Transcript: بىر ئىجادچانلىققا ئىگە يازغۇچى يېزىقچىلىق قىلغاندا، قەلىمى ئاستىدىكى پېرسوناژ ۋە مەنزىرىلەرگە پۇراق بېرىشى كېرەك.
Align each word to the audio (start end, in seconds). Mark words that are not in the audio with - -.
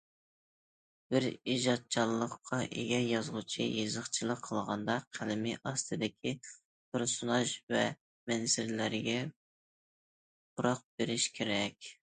بىر 1.15 1.25
ئىجادچانلىققا 1.31 2.57
ئىگە 2.67 2.97
يازغۇچى 3.09 3.67
يېزىقچىلىق 3.73 4.41
قىلغاندا، 4.47 4.95
قەلىمى 5.17 5.53
ئاستىدىكى 5.71 6.33
پېرسوناژ 6.49 7.53
ۋە 7.75 7.83
مەنزىرىلەرگە 8.31 9.19
پۇراق 10.55 10.83
بېرىشى 11.01 11.35
كېرەك. 11.41 11.97